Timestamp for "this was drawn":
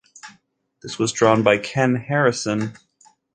0.81-1.43